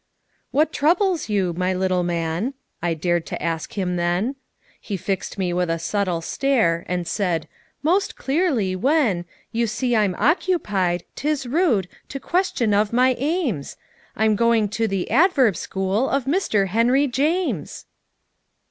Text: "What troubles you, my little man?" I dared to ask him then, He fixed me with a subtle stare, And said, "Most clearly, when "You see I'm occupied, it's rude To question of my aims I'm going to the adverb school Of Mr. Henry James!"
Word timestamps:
"What 0.49 0.73
troubles 0.73 1.29
you, 1.29 1.53
my 1.55 1.75
little 1.75 2.01
man?" 2.01 2.55
I 2.81 2.95
dared 2.95 3.27
to 3.27 3.39
ask 3.39 3.73
him 3.73 3.97
then, 3.97 4.35
He 4.79 4.97
fixed 4.97 5.37
me 5.37 5.53
with 5.53 5.69
a 5.69 5.77
subtle 5.77 6.21
stare, 6.21 6.83
And 6.87 7.07
said, 7.07 7.47
"Most 7.83 8.15
clearly, 8.15 8.75
when 8.75 9.25
"You 9.51 9.67
see 9.67 9.95
I'm 9.95 10.15
occupied, 10.17 11.03
it's 11.21 11.45
rude 11.45 11.87
To 12.09 12.19
question 12.19 12.73
of 12.73 12.91
my 12.91 13.13
aims 13.19 13.77
I'm 14.15 14.35
going 14.35 14.69
to 14.69 14.87
the 14.87 15.11
adverb 15.11 15.55
school 15.55 16.09
Of 16.09 16.25
Mr. 16.25 16.69
Henry 16.69 17.05
James!" 17.05 17.85